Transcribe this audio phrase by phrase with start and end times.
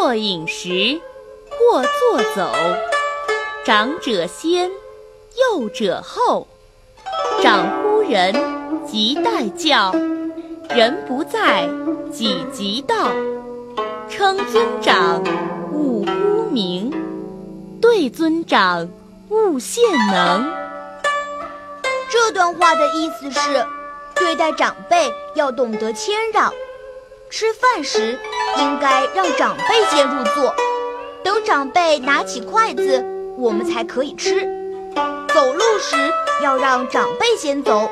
[0.00, 1.00] 或饮食，
[1.50, 2.52] 或坐走。
[3.64, 4.70] 长者先，
[5.52, 6.46] 幼者后。
[7.42, 8.32] 长呼人，
[8.86, 9.92] 即待叫。
[10.70, 11.68] 人不在，
[12.12, 13.10] 己即到。
[14.08, 15.20] 称尊长，
[15.72, 16.92] 勿呼名；
[17.82, 18.88] 对尊长，
[19.30, 20.48] 勿献能。
[22.08, 23.66] 这段话的意思是，
[24.14, 26.52] 对待长辈要懂得谦让。
[27.30, 28.18] 吃饭时，
[28.58, 30.54] 应该让长辈先入座，
[31.22, 33.04] 等长辈拿起筷子，
[33.36, 34.40] 我们才可以吃。
[35.34, 35.96] 走路时，
[36.42, 37.88] 要让长辈先走，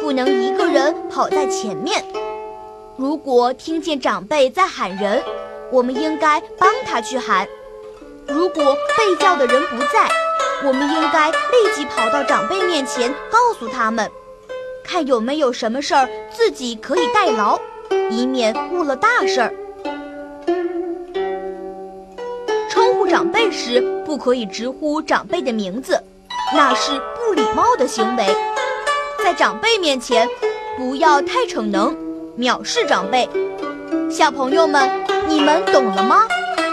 [0.00, 2.04] 不能一个人跑在前面。
[2.96, 5.22] 如果听见长辈在喊人，
[5.70, 7.46] 我们应该帮他去喊。
[8.26, 10.08] 如果被叫的人不在，
[10.64, 14.10] 我们应该立即跑到长辈面前，告诉他们，
[14.84, 17.58] 看有没有什么事儿自己可以代劳。
[18.10, 19.52] 以免误了大事儿。
[23.28, 26.02] 长辈时，不可以直呼长辈的名字，
[26.54, 28.24] 那是不礼貌的行为。
[29.22, 30.26] 在长辈面前，
[30.78, 31.94] 不要太逞能，
[32.38, 33.28] 藐视长辈。
[34.10, 34.90] 小朋友们，
[35.28, 36.26] 你们懂了吗？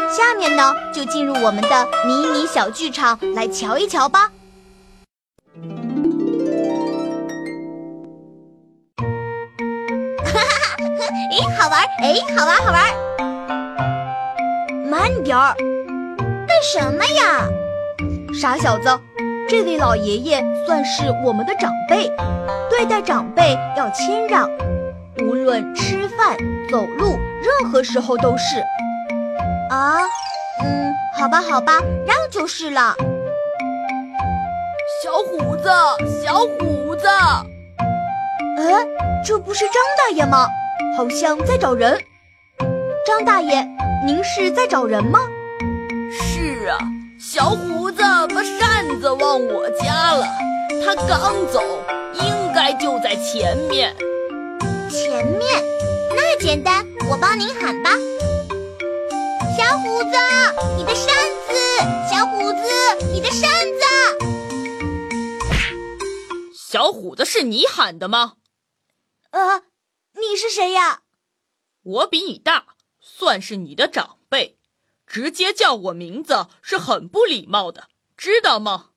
[0.10, 4.32] 下面呢，就进入我们的迷你小剧场，来瞧一瞧吧。
[10.24, 10.78] 哈哈哈
[11.34, 11.84] 哎，好玩！
[12.00, 12.80] 哎，好玩，好玩！
[14.90, 15.54] 慢点儿！
[16.66, 17.48] 干什么呀？
[18.34, 18.90] 傻小子，
[19.48, 22.12] 这位老爷爷算是我们的长辈，
[22.72, 24.50] 对待长辈要谦让，
[25.20, 26.36] 无论吃饭、
[26.72, 28.58] 走路，任何时候都是。
[29.70, 30.00] 啊，
[30.64, 31.74] 嗯，好吧，好吧，
[32.08, 32.96] 让就是了。
[35.04, 35.70] 小虎子，
[36.24, 37.08] 小虎子！
[38.58, 38.88] 哎，
[39.24, 40.48] 这不是张大爷吗？
[40.98, 42.02] 好像在找人，
[43.06, 43.64] 张大爷，
[44.04, 45.20] 您是在找人吗？
[46.12, 46.78] 是啊，
[47.20, 50.26] 小虎子把扇子忘我家了，
[50.84, 51.62] 他刚走，
[52.14, 53.96] 应该就在前面。
[54.90, 55.64] 前面？
[56.16, 57.92] 那简单，我帮您喊吧。
[59.58, 60.18] 小虎子，
[60.78, 61.14] 你的扇
[61.48, 61.54] 子！
[62.12, 62.62] 小虎子，
[63.12, 63.86] 你的扇子！
[66.54, 68.34] 小虎子是你喊的吗？
[69.32, 69.64] 呃。
[70.18, 71.02] 你是谁呀？
[71.84, 72.68] 我比你大，
[73.02, 74.58] 算是你的长辈，
[75.16, 77.88] 直接叫我名字是很不礼貌的，
[78.18, 78.88] 知道吗？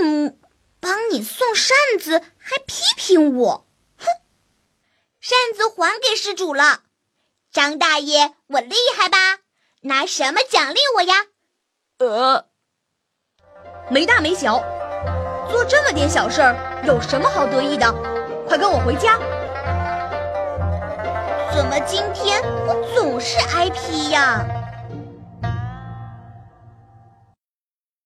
[0.00, 0.38] 嗯，
[0.78, 3.66] 帮你送扇子还批评我，
[3.98, 4.06] 哼！
[5.18, 6.82] 扇子还给施主了，
[7.50, 9.40] 张大爷，我厉害吧？
[9.80, 11.26] 拿什么奖励我呀？
[11.98, 12.46] 呃，
[13.90, 14.62] 没大没小，
[15.50, 17.92] 做这么点小事儿，有什么好得意的？
[18.46, 19.18] 快跟我回家！
[21.52, 24.46] 怎么今天我总是挨批呀？